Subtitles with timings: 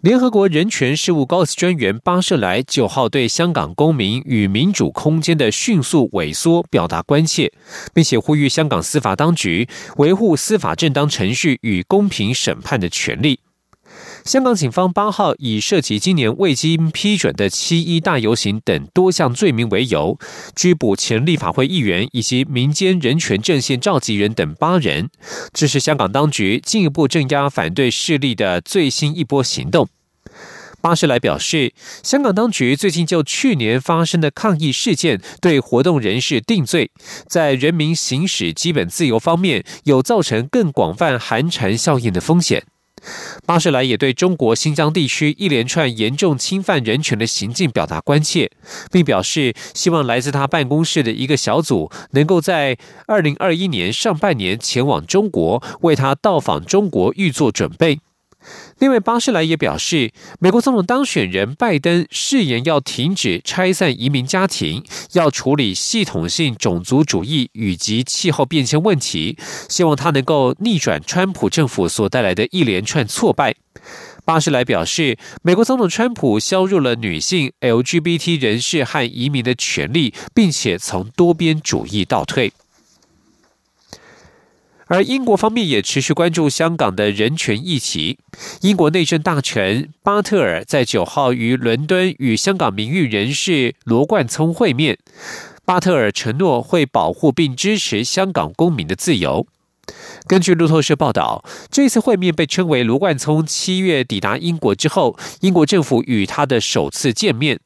[0.00, 7.52] 联合国人权事务高级专员巴舍莱九号对香港公民与民主空间的迅速萎缩表达关切，
[7.92, 13.40] 并且呼吁香港司法当局维护司法正当程序与公平审判的权利。
[14.26, 20.18] 香港警方八号以涉及今年未经批准的七一大游行等多项罪名为由，
[20.56, 25.10] 拘捕前立法会议员以及民间人权阵线召集人等八人。
[25.52, 29.88] 这是香港当局进一步镇压反对势力的最新一波行动。
[30.80, 31.72] 巴士来表示，
[32.02, 36.90] 香港当局最近就去年发生的抗议事件对活动人士定罪，
[37.28, 42.64] 在人民行使基本自由方面有造成更广泛寒蝉效应的风险。
[43.44, 48.50] 巴士莱也对中国新疆地区一连串严重侵犯人权的行径表达关切，
[48.90, 58.00] 并表示希望来自他办公室的一个小组能够在二零二一年上半年前往中国，为他到访中国预做准备。
[58.78, 69.38] 另外，巴士莱也表示，美国总统当选人拜登誓言要停止拆散移民家庭，要处理系统性种族主义以及气候变迁问题，
[69.70, 73.54] 希望他能够逆转川普政府所带来的一连串挫败。
[74.26, 82.52] 巴士莱表示，美国总统川普削弱了女性、LGBT 人士和移民的权利，并且从多边主义倒退。
[84.86, 88.18] 而英国方面也持续关注香港的人权议题。
[88.60, 94.98] 英国内政大臣巴特尔在九号于伦敦与香港名誉人士罗冠聪会面。
[95.64, 99.46] 巴特尔承诺会保护并支持香港公民的自由。
[100.26, 107.60] 根据路透社报道，这次会面被称为卢冠聪七月抵达英国之后，英国政府与他的首次见面。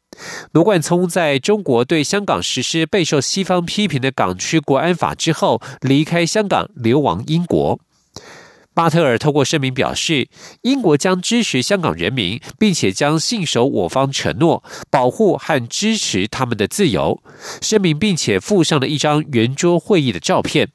[0.53, 7.81] 卢冠聪在中国对香港实施备受西方批评的港区国安法之后，离开香港流亡英国。
[8.73, 10.29] 巴特尔透过声明表示，
[10.63, 17.23] 英国将支持香港人民，并且将信守我方承诺，保护和支持他们的自由。
[17.61, 20.69] 声明并且附上了一张圆桌会议的照片。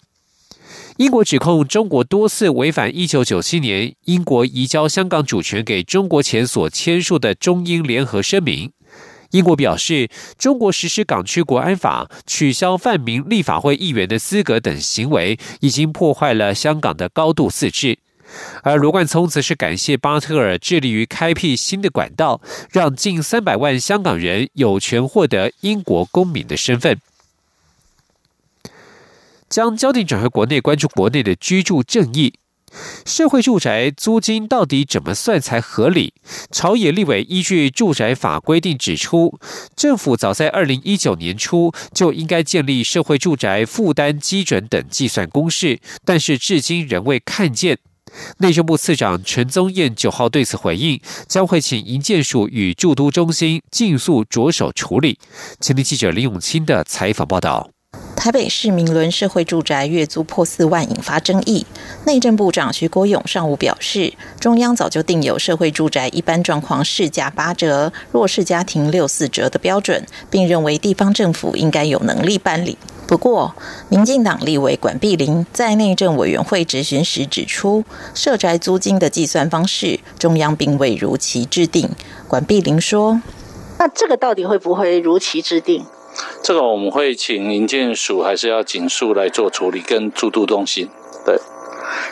[0.98, 8.72] 英国指控中国多次违反1997年英国移交香港主权给中国前所签署的中英联合声明。
[9.32, 18.00] 英国表示，中国实施港区国安法、取消泛民立法会议员的资格等行为，已经破坏了香港的高度自治。
[18.64, 22.40] 而罗冠聪则是感谢巴特尔致力于开辟新的管道，
[22.72, 26.98] 让近三百万香港人有权获得英国公民的身份。
[29.50, 32.34] 将焦点转回国内，关注国内的居住正义。
[33.06, 36.14] 社会住宅租金到底怎么算才合理？
[36.52, 39.40] 朝野立委依据住宅法规定指出，
[39.78, 47.78] 政府早在二零一九年初就应该建立社会住宅负担基准等计算公式，但是至今仍未看见。
[48.40, 55.18] 内政部次长陈宗彦九号对此回应，将会请营建署与住都中心尽速着手处理。
[55.62, 57.75] 前听记者林永清的采访报道。
[58.16, 61.64] 台北市民伦社会住宅月租破四万，引发争议。
[62.06, 72.78] 内政部长徐国勇上午表示，中央早就定有社会住宅一般状况市价八折、弱势家庭六四折的标准，并认为地方政府应该有能力办理。
[73.06, 73.54] 不过，
[73.90, 77.84] 民进党立委管碧林在内政委员会质询时指出，
[78.16, 81.88] 社宅租金的计算方式，中央并未如期制定。
[82.28, 83.22] 管碧林说
[83.78, 85.86] ：“那这个到底会不会如期制定？”
[86.46, 90.88] 这个我们会请民建署还是要警署来做处理，跟住都中心。
[91.26, 91.40] 对，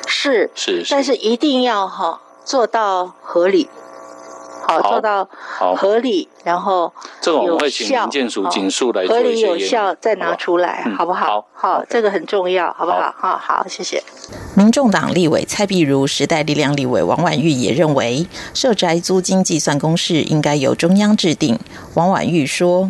[0.08, 3.70] 是是，但是一定要哈做到合理，
[4.68, 5.30] 好做到
[5.78, 6.92] 合理，然后
[7.22, 11.46] 这个我们会请民建署警署来合理有效再拿出来，好不好？
[11.54, 13.14] 好，这个很重要，好不好？
[13.16, 14.02] 好好，谢谢。
[14.56, 18.26] 民众党立委蔡碧如、时代力量立委王婉玉也认为，
[18.56, 21.60] 社宅租金计算公式应该由中央制定。
[21.94, 22.90] 王婉玉说。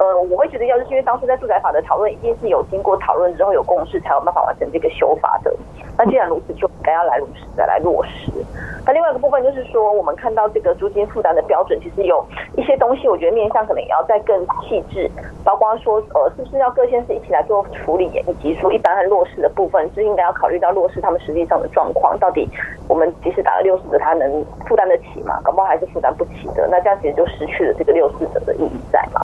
[0.00, 5.54] 呃，我会觉得，要就是因为当初在住宅法的讨论，一定是有经过讨论之后有共识，才有办法完成这个修法的。
[5.98, 8.32] 那既然如此，就应该要来如实的来落实。
[8.86, 12.24] 那另外一个部分就是说，我们看到这个租金负担的标准，其实有
[12.56, 15.06] 一些东西，我觉得面向可能也要再更细致，
[15.44, 22.48] 包括说，呃，是不是要各县市一起来做处理，以及说一般和落实的部分，是应该要考虑到落实他们实际上的状况，到底
[22.88, 25.38] 我们即使打了六四折，他能负担得起吗？
[25.44, 29.20] 搞不好还是负担不起的，那这样其实就失去了这个六四折的意义在嘛。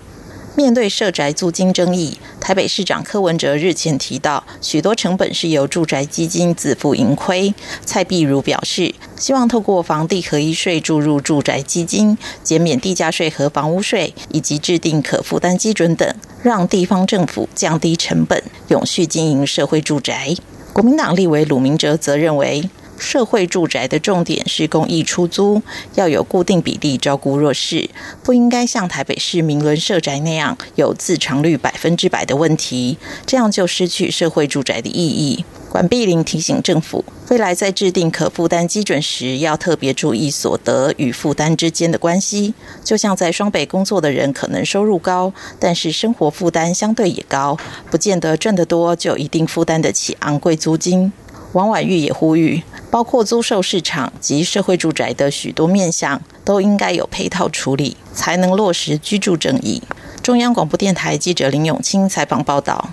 [0.57, 7.53] 面对社宅租金争议，台北市长柯文哲日前提到，许多成本是由住宅基金自负盈亏。
[7.85, 16.11] 蔡碧如表示，希望透过房地合一税注入住宅基金，减免地价税和房屋税，以及制定可负担基准等，
[16.43, 20.35] 让地方政府降低成本，永续经营社会住宅。
[20.73, 22.71] 国民党立委鲁明哲则认为。
[22.99, 25.63] 社会住宅的重点是公益出租，
[25.95, 27.89] 要有固定比例照顾弱势，
[28.23, 35.45] 不应该像台北市民伦社宅那样有自偿率百分之百的问题，这样就失去社会住宅的意义。
[35.69, 42.55] 管碧玲提醒政府，未来在制定可负担基准时，要特别注意所得与负担之间的关系。
[42.83, 47.59] 就像在双北工作的人，可能收入高，但是生活负担相对也高，
[47.91, 51.13] 不见得赚得多就一定负担得起昂贵租金。
[51.57, 59.83] 王婉玉也呼吁，包括租售市场及社会住宅的许多面向，都应该有配套处理，才能落实居住正义。
[60.23, 62.91] 中央广播电台记者林永清采访报道。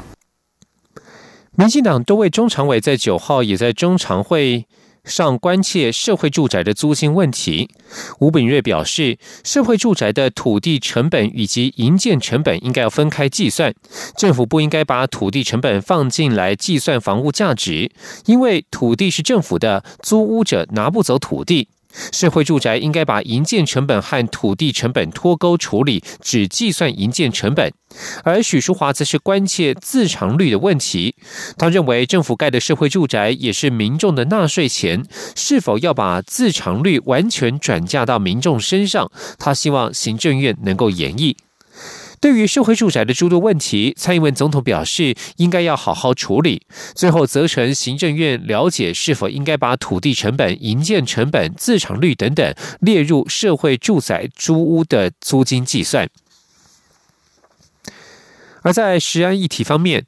[1.57, 4.65] 民进党多位中常委在九号也在中常会。
[5.04, 7.70] 上关切社会住宅的租金问题，
[8.20, 13.74] 吴炳瑞表示，社会住宅的土地成本以及营建成本应该要分开计算，
[14.16, 17.92] 政府不应该把土地成本放进来计算房屋价值，
[18.26, 21.68] 因为土地是政府的，租屋者拿不走土地。
[22.12, 27.72] 社会住宅应该把营建成本和土地成本脱钩处理，只计算营建成本。
[28.24, 31.16] 而许淑华则是关切自偿率的问题。
[31.57, 35.06] 他认为，政府盖的社会住宅也是民众的纳税钱，
[35.36, 39.12] 是否要把自偿率完全转嫁到民众身上？
[39.38, 41.38] 他希望行政院能够研议。
[42.24, 46.66] 对于社会住宅的诸多问题，蔡英文总统表示应该要好好处理。
[46.96, 56.08] 最后责成行政院了解是否应该把土地成本、营建成本、自偿率等等列入社会住宅租屋的租金计算。
[58.62, 60.06] 而在食安议题方面。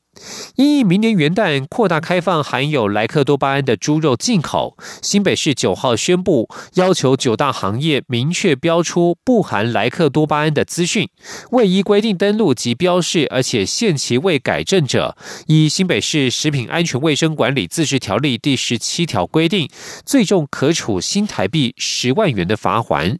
[0.56, 11.10] 因应明年元旦扩大开放含有莱克多巴胺的猪肉进口，新北市九号宣布，要求九大行业明确标出不含莱克多巴胺的资讯，
[11.52, 15.18] 未依规定登录及标示，而且限期未改正者，
[15.48, 19.70] 以新北市食品安全卫生管理自治条例第十七条规定，
[20.06, 23.18] 最重可处新台币十万元的罚款。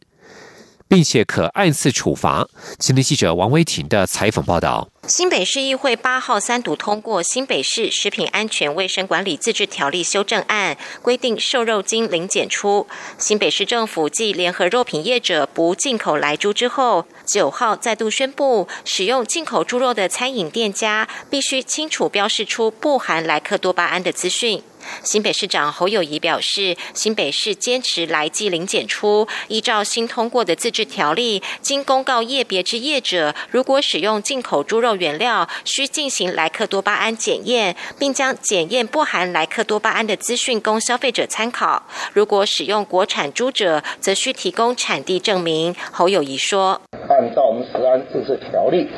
[0.88, 2.46] 并且可按次处罚。
[2.78, 12.88] 青年记者王威婷的采访报道：新北市议会八号三读通过《新北市食品安全卫生管理自治条例修正案》，规定瘦肉精零检出。
[13.16, 24.60] 新北市政府继联合肉品业者不进口来猪之后，九号再度宣布，使用进口猪肉的餐饮店家必须清楚标示出不含莱克多巴胺的资讯。
[25.02, 41.86] 新北市长侯友谊表示，新北市坚持来季零检出，依照新通过的自治条例，经公告业别之业者，如果使用进口猪肉原料，需进行莱克多巴胺检验，并将检验不含莱克多巴胺的资讯供消费者参考。
[42.12, 45.74] 如果使用国产猪者，则需提供产地证明。
[45.92, 48.88] 侯友谊说：“按照我们食安自治条例，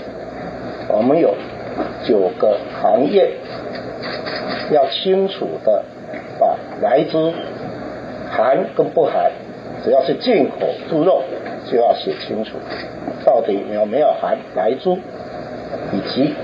[0.89, 1.35] 我们有
[2.07, 3.31] 九个行业。”
[4.73, 5.85] 要清楚的
[6.39, 7.33] 把来猪
[8.31, 9.31] 含跟不含，
[9.85, 11.23] 只要是进口猪肉，
[11.71, 12.53] 就要写清楚，
[13.25, 14.99] 到底有没有含来猪
[15.93, 16.35] 以及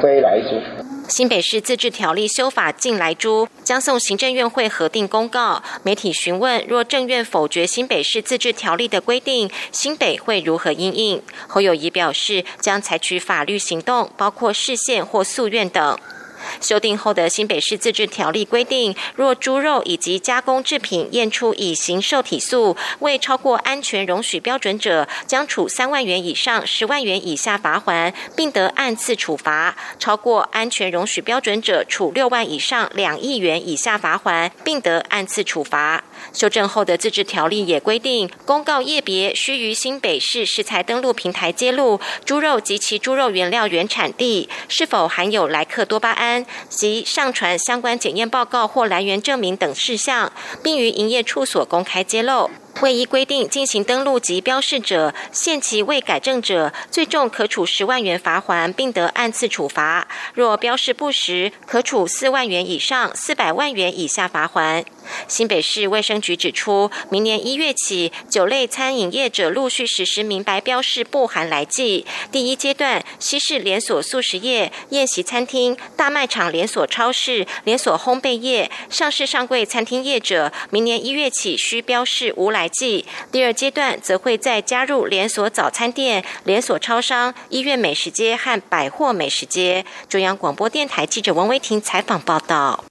[0.00, 0.60] 非来猪。
[1.08, 5.62] 新北市自治条例修法进来猪将送行政院会核定公告。
[5.84, 11.22] 媒体询问，若政院否决新北市自治条例的规定，新北会如何应应？
[11.46, 15.96] 侯友谊表示，将采取法律行动，包括市县或诉愿等。
[16.60, 36.04] 修订后的新北市自治条例规定，若猪肉以及加工制品验出乙型受体素未超过安全容许标准者，将处三万元以上十万元以下罚款，并得按次处罚；超过安全容许标准者，处六万以上两亿元以下罚款，并得按次处罚。
[36.32, 46.35] 修正后的自治条例也规定，公告业别须于新北市食材登录平台揭露猪肉及其猪肉原料原产地是否含有莱克多巴胺
[46.68, 52.50] 及上传相关检验报告或来源证明等事项，并于营业处所公开揭露。
[52.82, 64.84] 未依规定进行登录及标示者，限期未改正者，最重可处十万元罚款，并得按次处罚；若标示不实，可处四万元以上四百万元以下罚款。
[65.26, 72.04] 新北市卫生局指出，明年一月起，酒类餐饮业者陆续实施明白标示不含来剂。
[72.30, 83.04] 第一阶段，西式连锁素食业、宴席餐厅、大卖场连锁超市、连锁烘焙业、上市上柜餐厅业者，明年一月起需标示无来剂。
[83.30, 89.84] 第二阶段则会再加入连锁早餐店、连锁超商、医院美食街和百货美食街。
[90.08, 92.84] 中央广播电台记者王维婷采访报道。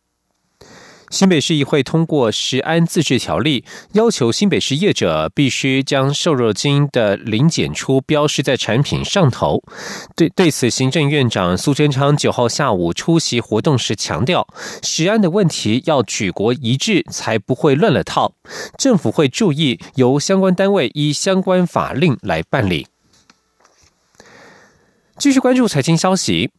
[1.10, 9.64] 新北市议会通过食安自治条例，要求新北市业者必须将瘦肉精的零检出标示在产品上头。
[10.16, 14.48] 对对此，行政院长苏贞昌九号下午出席活动时强调，
[14.84, 18.34] 食安的问题要举国一致，才不会乱了套。
[18.78, 22.88] 政府会注意，由相关单位依相关法令来办理。
[25.18, 26.52] 继续关注财经消息。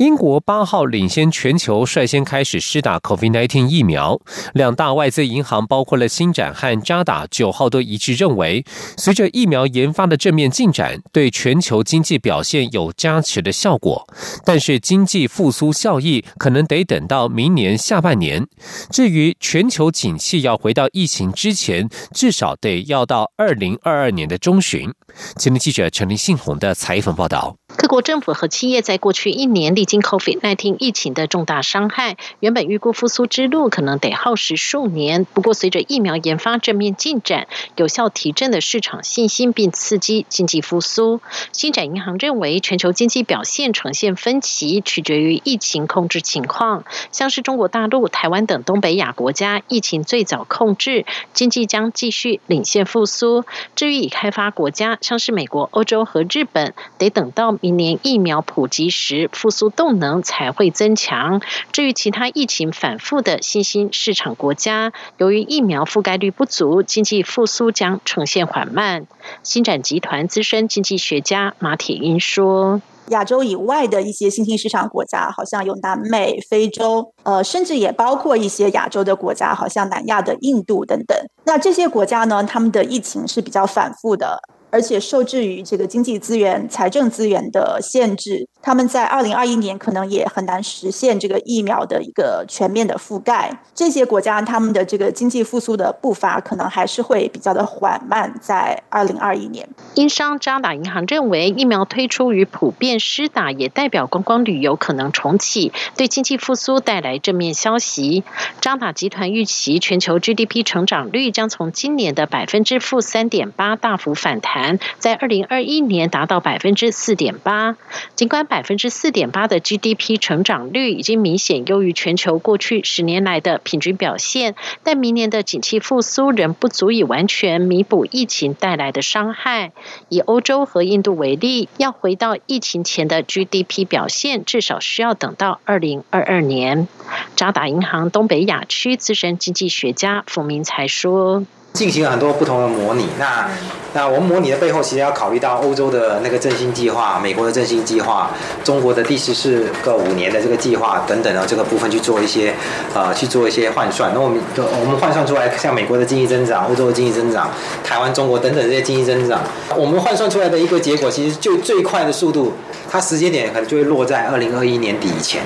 [0.00, 4.18] 英国八号领先全球，率先开始施打 COVID-19 疫苗。
[4.54, 8.64] 两大外资银行，包括了新展和渣打，九号都一致认为，
[8.96, 14.08] 随着疫苗研发的正面进展，对全球经济表现有加持的效果。
[14.42, 18.46] 但是，经济复苏效益可能得等到明年下半年。
[18.90, 24.90] 至于全球景气要回到疫情之前，至少得要到二零二二年的中旬。
[25.36, 27.54] 今天记者陈林信宏的采访报道。
[27.76, 35.24] 各国政府和企业在过去一年历经 COVID-19 疫情的重大伤害，原本预估复苏之路可能得耗时数年。
[35.24, 41.20] 不过，随着疫苗研发正面进展，有效提振了市场信心，并刺激经济复苏。
[41.50, 46.84] 星展银行认为，全球经济表现呈现分歧，取决于疫情控制情况。
[47.10, 53.44] 像是中国大陆、台湾等东北亚国家，疫情最早控制，经济将继续领先复苏。
[53.74, 57.40] 至于已开发国家，像是美国、欧洲和日本，得等到。
[57.62, 61.40] 明年疫苗普及时，复苏动能才会增强。
[61.72, 69.06] 至于其他疫情反复的新兴市场国家，由于疫苗覆盖率不足，经济复苏将呈现缓慢。
[69.42, 81.16] 新展集团资深经济学家马铁英说：“亚洲以外的一些新兴市场国家，好像有南美、非洲，呃，甚至也包括一些亚洲的国家，好像南亚的印度等等。
[81.44, 93.62] 那这些国家呢，他们的疫情是比较反复的。”而且受制于这个经济资源、财政资源的限制，他们在二零二一年可能也很难实现这个疫苗的一个全面的覆盖。
[93.74, 99.68] 这些国家他们的这个经济复苏的步伐可能还是会比较的缓慢，在二零二一年。
[99.94, 108.22] 英商渣打银行认为，疫苗推出与普遍施打，也代表观光旅游可能重启，对经济复苏带来正面消息。
[108.60, 114.59] 渣打集团预期全球 GDP 成长率将从今年的百分之负三点八大幅反弹。
[114.98, 117.76] 在二零二一年达到百分之四点八，
[118.14, 129.72] 尽管百分之四点八的 GDP 成长率已经明显优于全球过去十年来的平均表现，但明年的景气复苏仍不足以完全弥补疫情带来的伤害。
[130.08, 136.88] 以欧洲和印度为例，要回到疫情前的 GDP 表现，至少需要等到二零二二年。
[137.36, 141.44] 渣打银行东北亚区资深经济学家冯明才说。
[141.72, 143.48] 进行了很多不同的模拟，那
[143.94, 148.30] 那我们模拟的背后，其实要考虑到欧洲的那个振兴计划、美国的振兴计划、
[148.64, 152.52] 中国的第十四个五年的这个计划等等的这个部分去做一些
[152.92, 154.12] 呃去做一些换算。
[154.12, 157.50] 那我们我们换算出来，像美国的经济增长、欧洲的经济增长、
[157.84, 159.40] 台湾、中国等等这些经济增长，
[159.76, 162.52] 我们换算出来的一个结果，其实就最快的速度，
[162.90, 165.40] 它时间点可能就会落在二零二一年底以前。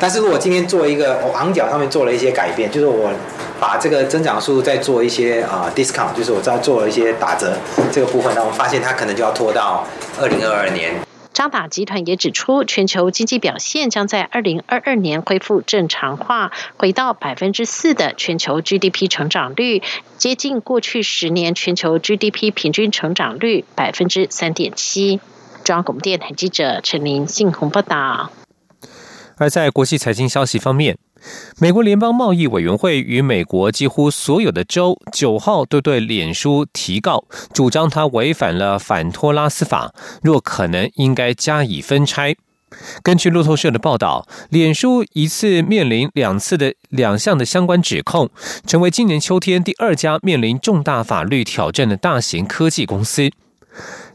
[0.00, 3.10] 但是如果今天做一个我昂角上面做了一些改变，就是我。
[3.60, 7.56] 把这个增长速度再做一些啊 discount，就是我再做了一些打折
[7.90, 9.86] 这个部分，那我们发现它可能就要拖到
[10.20, 10.94] 二零二二年。
[11.32, 19.82] 张打集团也指出，全球经济表现将在二零二二年恢复正常化，回到百分之四的全球 GDP 成长率，
[20.16, 25.20] 接近过去十年全球 GDP 平均成长率百分之三点七。
[25.62, 28.30] 中央广播电台记者陈琳信鸿报道。
[29.36, 30.96] 而在国际财经消息方面。
[31.58, 42.36] 美国联邦贸易委员会与美国几乎所有的州九号都对脸书提告，主张他违反了反托拉斯法，若可能应该加以分拆。
[43.02, 48.28] 根据路透社的报道，脸书一次面临两次的两项的相关指控，
[48.66, 53.30] 成为今年秋天第二家面临重大法律挑战的大型科技公司。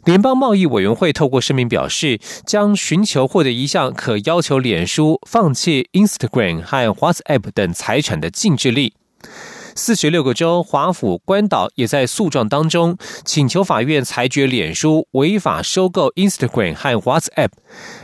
[0.03, 8.91] 联邦贸易委员会透过声明表示，将寻求获得一项可要求脸书放弃 Instagram 和 WhatsApp 等财产的禁制令。
[9.73, 17.49] 四十六个州、华府、关岛也在诉状当中请求法院裁决脸书违法收购 Instagram 和 WhatsApp。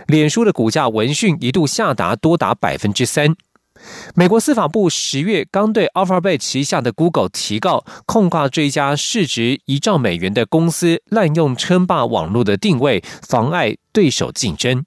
[0.06, 3.36] 脸书的股价闻讯一度下达多达百分之三。
[4.16, 14.86] 美国司法部十月刚对 Alphabet 旗下的 Google 提告，控告这一家市值一兆美元的公司滥用称霸网络的定位，妨碍对手竞争。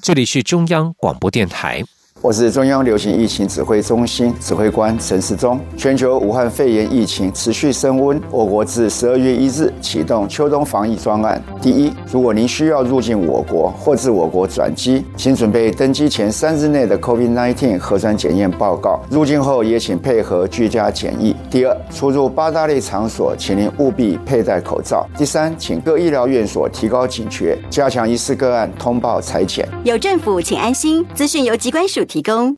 [0.00, 1.84] 这里是中央广播电台。
[2.22, 5.58] 我是中央流行疫情指挥中心指挥官陈时中。
[5.74, 11.42] 全球武汉肺炎疫情持续升温，我国自十二月一日启动秋冬防疫专案。
[11.62, 19.00] 第一，如果您需要入境我国或自我国转机，请准备登机前三日内的 COVID-19 核酸检验报告。
[19.08, 21.34] 入境后也请配合居家检疫。
[21.50, 25.08] 第二，出入八大类场所，请您务必佩戴口罩。
[25.16, 29.66] 第三，请各医疗院所提高警觉，加强疑似个案通报裁剪。
[29.84, 31.02] 有政府，请安心。
[31.14, 32.04] 资讯由机关署。
[32.10, 32.56] 提供。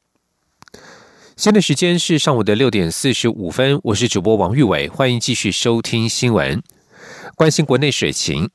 [1.37, 6.63] 现在时间是上午的六点四十五分，我是主播王玉伟，欢迎继续收听新闻。
[7.37, 8.49] 关心国内水情，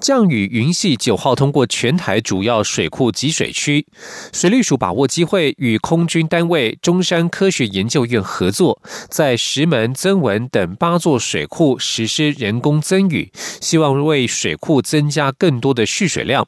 [0.00, 3.86] 降雨云系九号通过全台主要水库集水区，
[4.32, 16.46] 水利署把握机会与空军单位中山科学研究院合作，在石门、增文等八座水库实施人工增雨，希望为水库增加更多的蓄水量。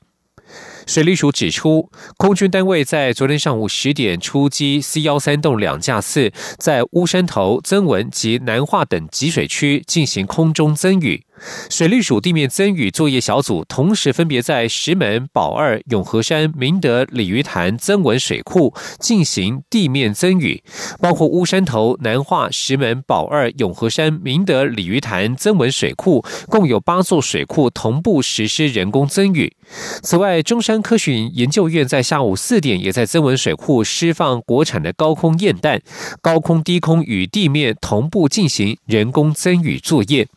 [0.91, 11.23] 水利署指出，空军单位在昨天上午十点出击 C 幺三栋两架次，在乌山头、增文及南化等集水区进行空中增雨。
[11.69, 20.63] 水利署地面增雨作业小组同时分别在石门、宝二、永和山、明德、鲤鱼潭增文水库进行地面增雨，
[21.01, 29.55] 包括乌山头、南化、石门、宝二、永和山、明德、鲤鱼潭增文水库共有八座水库同步实施人工增雨。
[30.03, 35.81] 此外，中山科学研究院在下午四点也在增文水库释放国产的高空焰弹，
[36.21, 40.29] 高空、低空与地面同步进行人工增雨作业。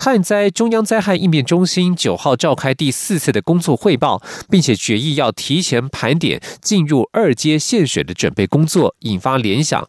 [0.00, 9.88] 旱灾中央灾害应变中心九号召开第四次的工作汇报，并且决议要提前盘点进入二阶限水的准备工作，引发联想。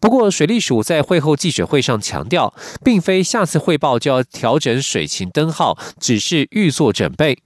[0.00, 7.38] 不过，水利署在会后记者会上强调，并非下次汇报就要调整水情灯号，只是预做准备。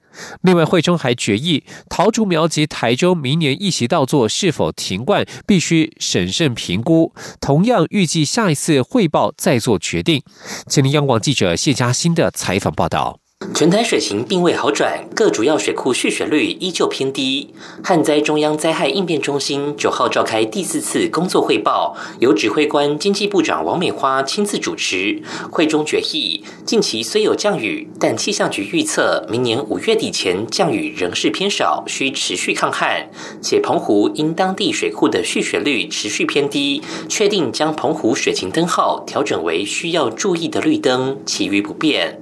[0.42, 7.12] 另外，会中还决议，桃竹苗及台中明年一席稻作是否停灌，必须审慎评估。
[7.40, 10.22] 同样，预计下一次汇报再做决定。
[10.66, 13.20] 请听央广记者谢佳欣的采访报道。
[13.54, 17.52] 全台水情并未好转，各主要水库蓄水率依旧偏低。
[17.82, 25.22] 旱灾中央灾害应变中心九号召开第四次工作汇报，由指挥官经济部长王美花亲自主持。
[25.50, 33.08] 会中决议，近期虽有降雨，但气象局预测明年五月底前降雨仍是偏少，需持续抗旱。
[33.40, 42.20] 且澎湖因当地水库的蓄水率持续偏低，确定将澎湖水情灯号调整为需要注意的绿灯，其余不变。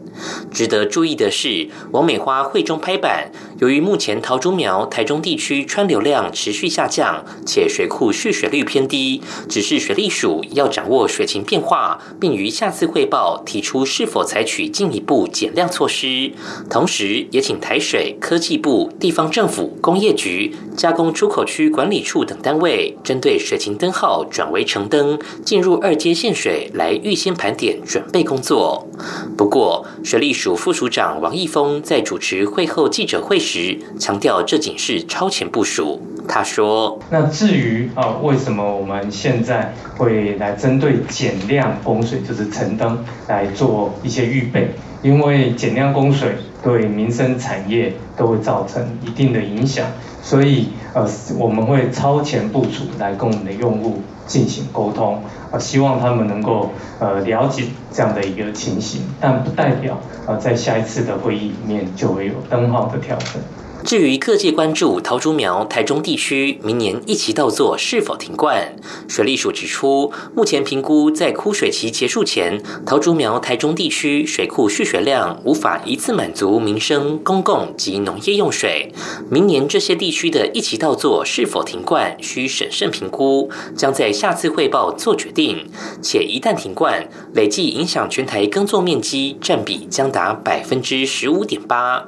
[0.50, 16.32] 值得注意意的是，王美花会中拍板，由于目前桃竹苗、台中地区川流量持续下降，且水库蓄水率偏低，指示水利署要掌握水情变化，并于下次汇报提出是否采取进一步减量措施。
[16.68, 28.88] 同时，也请台水科技部、地方政府、工业局、加工出口区管理处等单位，针对水情灯号转为橙灯、进入二阶限水来预先盘点准备工作。
[29.36, 36.00] 不过，水利署副署长长王义峰在主持会后记者会时强调，这仅是超前部署。
[36.26, 44.70] 他说：“那至于啊，为什么我们现在会来针对减量供水，就是橙灯来做一些预备？
[45.02, 49.86] 因为减量供水对民生产业都会造成一定的影响，
[50.22, 51.06] 所以呃，
[51.38, 63.40] 我们会超前部署来跟我们的用户进行沟通啊。”希望他们能够呃了解这样的一个情形，但不代表呃在下一次的会议里面就会有灯号的调整。
[63.86, 68.74] 至于各界关注桃竹苗、台中地区明年一期稻作是否停灌，
[69.06, 78.92] 水利署指出，目前评估在枯水期结束前，桃竹苗、台中地区水库蓄水量无法一次满足民生、公共及农业用水。
[79.30, 85.64] 明年这些地区的一期稻作是否停灌，需审慎评估，将在下次汇报做决定。
[86.02, 92.04] 且一旦停灌，累计影响全台耕作面积占比将达百分之十五点八。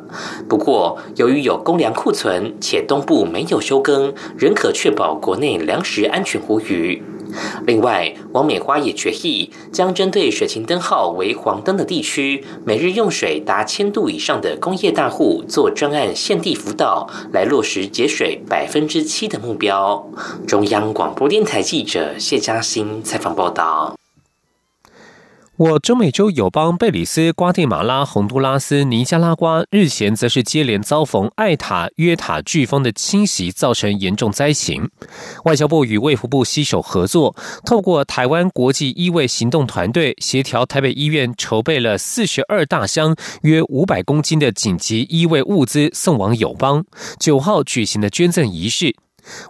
[0.49, 7.03] 不过，由于有公粮库存，且东部没有休耕，仍可确保国内粮食安全无虞。
[7.67, 20.11] 另外，王美花也决议，将针对水情灯号为黄灯的地区，每日用水达千度以上的工业大户做专案限地辅导，来落实节水百分之七的目标。
[20.47, 23.98] 中央广播电台记者谢嘉欣采访报道。
[25.59, 34.89] 我中美洲友邦贝里斯、瓜地马拉、洪都拉斯、尼加拉瓜日前则是接连遭逢艾塔约塔飓风的侵袭，造成严重灾情。
[35.47, 37.35] 外交部与卫福部携手合作，
[37.67, 46.85] 透过台湾国际医卫行动团队，协调台北医院筹备了四十二大箱约五百公斤的紧急医卫物资送往友邦。
[47.19, 48.95] 九号举行的捐赠仪式。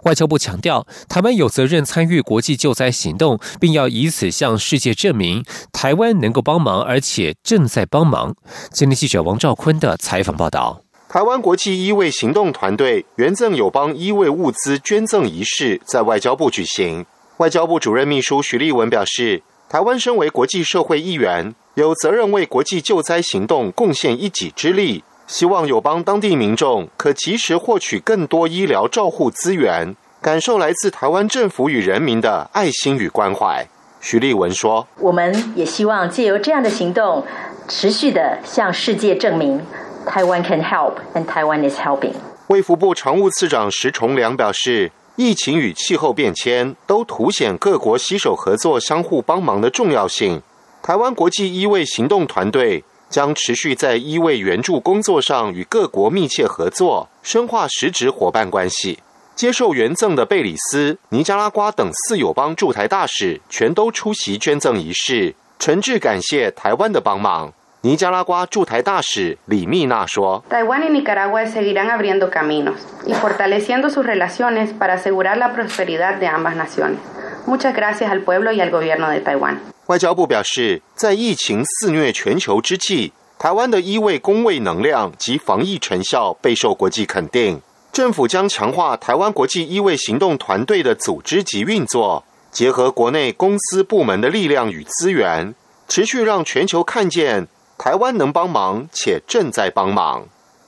[0.03, 8.35] 外交部强调，台湾有责任参与国际救灾行动，并要以此向世界证明台湾能够帮忙，而且正在帮忙。
[8.71, 17.05] 今天记者王兆坤的采访报道：台湾国际医卫行动团队援赠友邦医卫物资捐赠仪式在外交部举行。
[17.37, 25.03] 外交部主任秘书徐立文表示，台湾身为国际社会一员，有责任为国际救灾行动贡献一己之力。
[25.29, 33.63] 希望友邦当地民众可及时获取更多医疗照护资源，感受来自台湾政府与人民的爱心与关怀。
[34.01, 37.23] 徐立文说：“我们也希望借由这样的行动，
[37.67, 39.61] 持续的向世界证明，
[40.07, 42.13] 台湾 can help and Taiwan is helping。”
[42.49, 50.41] 卫福部常务次长石崇良表示，疫情与气候变迁都凸显各国携手合作、相互帮忙的重要性。
[50.81, 52.83] 台湾国际医卫行动团队。
[53.09, 58.99] 将持续在医卫援助工作上与各国密切合作，深化实质伙伴关系。
[59.35, 67.53] 接受捐赠的贝里斯、尼加拉瓜等四友邦驻台大使全都出席捐赠仪式，诚挚感谢台湾的帮忙。
[67.81, 76.99] 尼加拉瓜驻台大使李密娜说：“台湾和尼加拉瓜 seguirán abriendo caminos y fortaleciendo sus relaciones para asegurar la prosperidad de ambas naciones.
[77.45, 87.59] Muchas gracias al pueblo y al gobierno de Taiwán。”外交部表示，在疫情肆虐全球之际，台湾的医卫工卫能量及防疫成效备受国际肯定。
[87.91, 95.55] 政府将强化台湾国际医卫行动团队的组织及运作，结合国内公司部门的力量与资源，
[95.87, 97.47] 持续让全球看见
[97.79, 100.27] 台湾能帮忙且正在帮忙。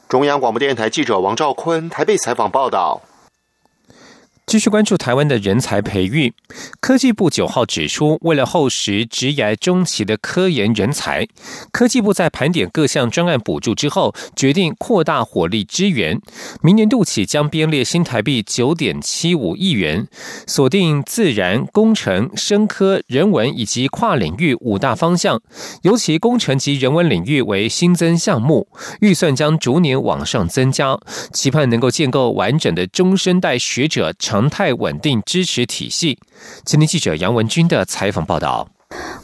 [0.10, 3.04] 中央广播电台记者王兆坤台北采访报道。
[4.52, 6.34] 继续关注台湾的人才培育。
[6.82, 11.26] 科技部九号指出，为了厚实职涯中期的科研人才，
[11.72, 16.20] 科技部在盘点各项专案补助之后，决定扩大火力支援。
[16.62, 20.06] 明年度起将编列新台币九点七五亿元，
[20.46, 25.42] 锁定自然、工程、生科、人文以及跨领域五大方向，
[25.84, 28.68] 尤其工程及人文领域为新增项目，
[29.00, 31.00] 预算将逐年往上增加，
[31.32, 34.41] 期盼能够建构完整的中生代学者长。
[34.42, 36.18] 常态稳定支持体系。
[36.66, 38.68] 今天记者杨文军的采访报道。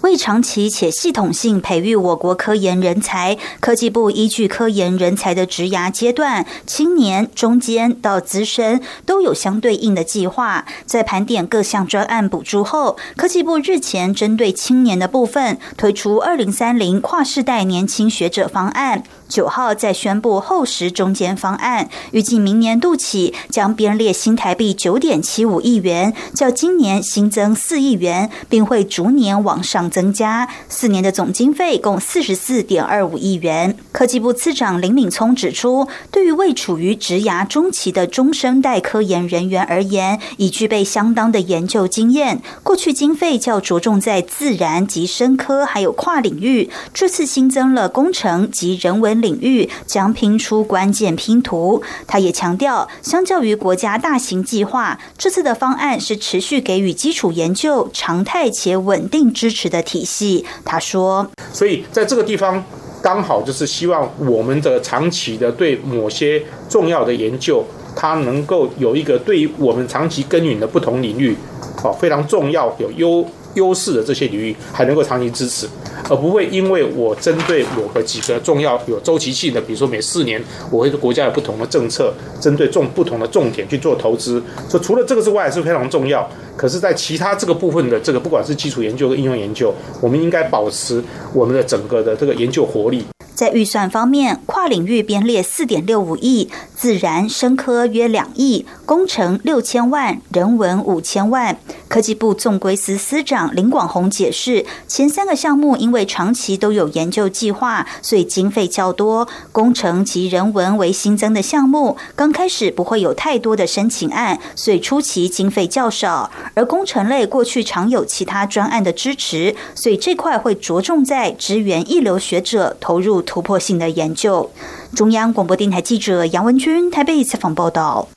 [0.01, 10.65] 为长期且系统性培育我国科研人才，科技部依据科研人才的职涯阶段，青年、中间到资深，都有相对应的计划。
[10.85, 19.03] 在盘点各项专案补助后，科技部日前针对青年的部分，推出二零三零跨世代年轻学者方案。
[19.27, 30.47] 九号再宣布后实中间方案，预计明年度起将编列新台币九点七五亿元，较今年新增四亿元，并会逐年往上增加。
[30.69, 33.77] 四年的总经费共四十四点二五亿元。
[33.91, 42.41] 科技部次长林敏聪指出，对于未处于职涯中期的中生代科研人员而言，已具备相当的研究经验。
[42.63, 49.17] 过去经费较着重在自然及生科，还有跨领域，这次新增了工程及人文。
[49.17, 51.81] 领域将拼出关键拼图。
[52.05, 60.43] 他也强调，相较于国家大型计划，这次的方案是持续给予基础研究常态且稳定支支持的体系。
[60.65, 62.61] 他说：“所以在这个地方，
[63.01, 67.63] 刚好就是希望我们的长期的对某些重要的研究，
[67.95, 71.33] 它能够有一个对于我们长期耕耘的不同领域，
[71.81, 75.67] 哦，非常重要有优。”优势的这些领域还能够长期支持，
[76.07, 84.39] 而不会因为我针对某个几个重要有周期性的，比如说每四年我会国家有不同的政策，针对重不同的重点去做投资。
[84.69, 93.05] 所以除了这个之外是非常重要，可是，在其他这个部分的这个不管是基础研究和应用研究，我们应该保持我们的整个的这个研究活力。
[93.37, 101.59] 在预算方面，跨领域编列四点六五亿，自然、生科约两亿，工程六千万，人文五千万。
[101.87, 109.27] 科技部纵归司司长林广宏解释，前三个项目因为长期都有研究计划，所以经费较多。
[109.51, 116.31] 工程及人文为新增的项目，刚开始不会有太多的申请案，所以初期经费较少。
[116.55, 123.23] 而工程类过去常有其他专案的支持，所以这块会着重在支援一流学者投入。
[123.27, 124.49] 突破性的研究。
[124.95, 128.07] 中央广播电台记者杨文君台北采访报道。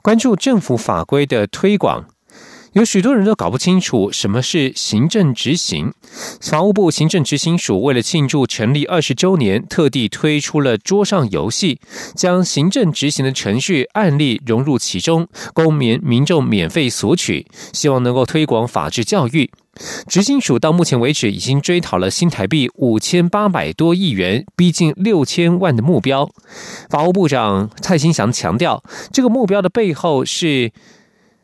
[0.00, 2.06] 关注政府法规的推广。
[2.74, 5.92] 有许多人都搞不清楚什么是行政执行。
[6.40, 11.78] 法务部行政执行署为了庆祝成立二十周年，特地推出了桌上游戏，
[12.16, 19.52] 将行政执行的程序案例融入其中，供民民众免费索取，希望能够推广法治教育。
[20.06, 26.30] 执行署到目前为止已经追讨了新台币五千八百多亿元，逼近六千万的目标。
[26.88, 28.82] 法务部长蔡新祥强调，
[29.12, 30.72] 这个目标的背后是。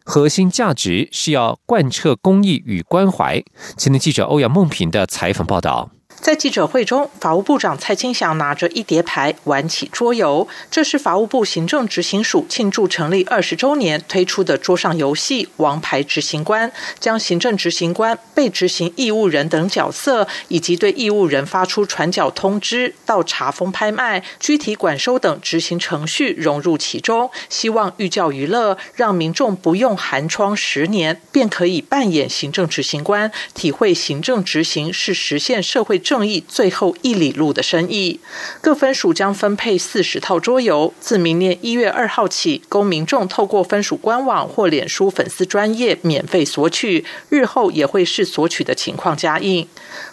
[0.03, 3.45] 核心价值是要贯彻公益与关怀。
[3.77, 5.91] 前天记者欧阳梦平的采访报道。
[6.21, 35.99] 在记者会中，法务部长蔡清祥拿着一叠牌玩起桌游，这是法务部行政执行署庆祝成立二十周年推出的桌上游戏“王牌执行官”，将行政执行官、被执行义务人等角色，以及对义务人发出传缴通知到查封拍卖、具体管收等执行程序融入其中，希望寓教于乐，让民众不用寒窗十年便可以扮演行政执行官，体会行政执行是实现社会。
[36.11, 38.19] 正义最后一里路的生意，
[38.61, 49.69] 各分署将分配四十套桌游，自明年一月二号起，供民众透过分署官网或脸书粉丝专业免费索取，日后也会视索取的情况加印。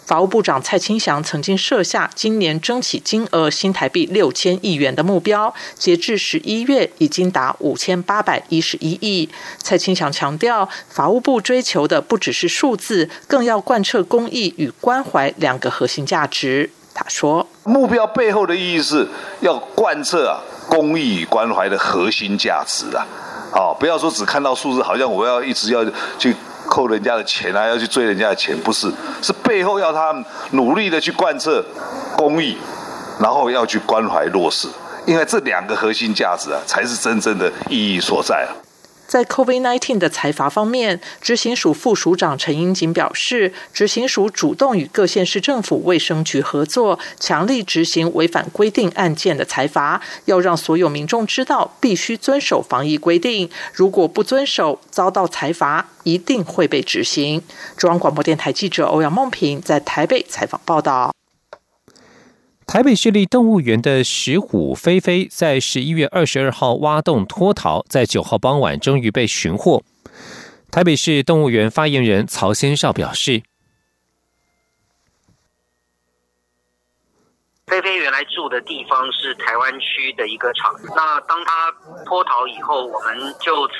[0.06, 9.28] 法务部长蔡清祥曾经设下今年争取金额新台币六千亿元的目标，截至十一月已经达五千八百一十一亿。
[9.58, 19.08] 蔡清祥强调，法务部追求的不只是数字，更要贯彻公益与关怀两个核核心价值，他说：“目标背后的意义是
[19.40, 20.36] 要贯彻啊
[20.68, 23.06] 公益与关怀的核心价值啊，
[23.54, 25.82] 哦，不要说只看到数字，好像我要一直要
[26.18, 30.14] 去扣人家的钱啊，要去追人家的钱，不是，是背后要他
[30.50, 31.64] 努力的去贯彻
[32.14, 32.58] 公益，
[33.18, 34.68] 然后要去关怀弱势，
[35.06, 38.52] 因为这两个核心价值啊，才是真正的意义所在啊。”
[39.08, 57.42] 在 COVID-19 的财阀方面，执行署副署长陈英锦表示，执行署主动与各县市政府卫生局合作，强力执行违反规定案件的财阀，要让所有民众知道必须遵守防疫规定，如果不遵守，遭到财阀一定会被执行。
[57.78, 61.17] 中央广播电台记者欧阳梦平在台北采访报道。
[62.68, 69.82] 台北市立动物园的石虎菲菲在十一月二十二号挖洞脱逃，在九号傍晚终于被寻获。
[70.70, 73.42] 台北市动物园发言人曹先少表示。
[77.68, 81.70] 菲菲原来住的地方是台湾区的一个场，那当他
[82.06, 83.74] 脱逃以后，我们就在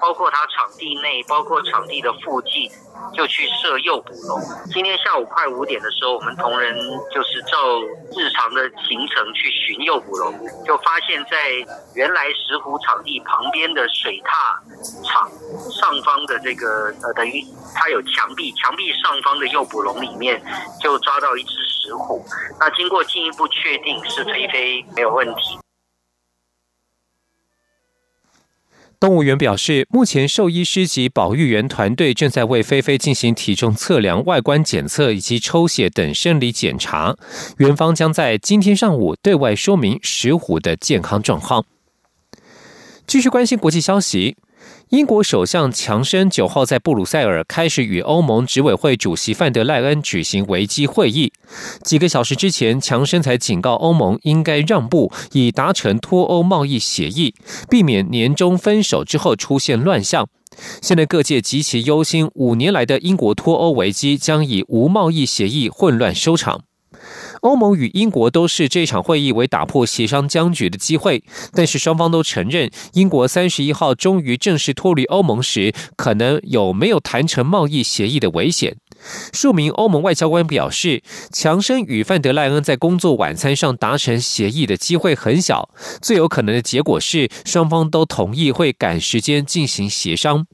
[0.00, 2.68] 包括他场地内，包括场地的附近，
[3.14, 4.40] 就去设诱捕笼。
[4.72, 6.74] 今天下午快五点的时候，我们同仁
[7.14, 7.80] 就是照
[8.18, 10.34] 日常的行程去寻诱捕笼，
[10.66, 11.38] 就发现，在
[11.94, 14.60] 原来石湖场地旁边的水踏
[15.04, 15.30] 场
[15.70, 17.44] 上方的这个呃，等于
[17.76, 20.42] 它有墙壁，墙壁上方的诱捕笼里面
[20.80, 21.54] 就抓到一只
[21.90, 22.24] 石虎。
[22.60, 25.58] 那经过进一步确定是菲菲没有问题。
[29.00, 37.16] 动物园表示，目前兽医师及保育员团队正在为菲菲进行体重测量、外观检测以及抽血等生理检查。
[37.56, 41.64] 园方将在今天上午对外说明石虎的健康状况。
[43.06, 44.36] 继续关心国际消息。
[44.90, 51.32] 英国首相强生九号在布鲁塞尔开始与欧盟执委会主席范德赖恩举行危机会议。
[51.82, 57.34] 几个小时之前，强生才警告欧盟应该让步，以达成脱欧贸易协议，
[57.68, 60.28] 避免年终分手之后出现乱象。
[60.82, 66.62] 现在各界极其忧心，五年来的英国脱欧危机将以无贸易协议混乱收场。
[67.40, 78.76] 欧盟与英国都视这场会议为打破协商僵局的机会，但是双方都承认，英国三十一号终于正式脱离欧盟时，可能有没有谈成贸易协议的危险。
[79.32, 85.70] 数名欧盟外交官表示，强生与范德赖恩在工作晚餐上达成协议的机会很小，
[86.02, 90.46] 最有可能的结果是双方都同意会赶时间进行协商。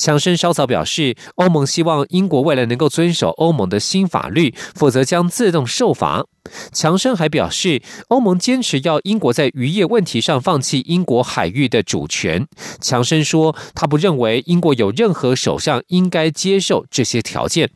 [0.00, 6.24] 强生稍早表示，欧盟希望英国未来能够遵守欧盟的新法律，否则将自动受罚。
[6.72, 12.48] 强生还表示，欧盟坚持要英国在渔业问题上放弃英国海域的主权。
[12.80, 17.68] 强生说，他不认为英国有任何首相应该接受这些条件。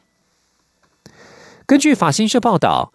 [1.66, 2.94] 根据法新社报道。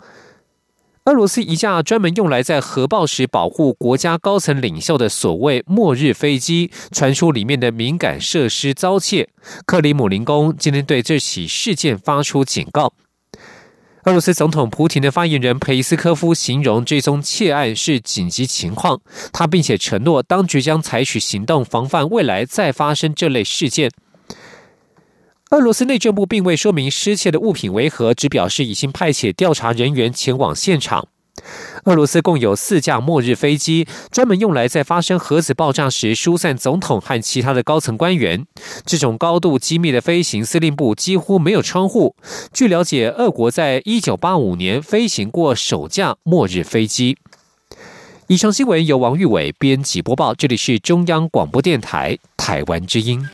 [1.10, 9.28] 俄罗斯一架专门用来在核爆时保护国家高层领袖的所谓“末日飞机”，传出里面的敏感设施遭窃。
[9.66, 12.94] 克里姆林宫今天对这起事件发出警告。
[14.04, 19.02] 俄罗斯总统普廷的发言人佩斯科夫形容这宗窃案是紧急情况，
[19.34, 23.90] 他并且承诺当局将采取行动防范未来再发生这类事件。
[25.52, 31.08] 俄罗斯内政部并未说明失窃的物品为何，只表示已经派遣调查人员前往现场。
[31.86, 38.46] 俄罗斯共有四架末日飞机，专门用来在发生核子爆炸时疏散总统和其他的高层官员。
[38.86, 42.16] 这种高度机密的飞行司令部几乎没有窗户。
[42.54, 47.18] 据了解，俄国在一九八五年飞行过首架末日飞机。
[48.28, 53.28] 以上新闻由王玉伟编辑播报，这里是中央广播电台台湾之音。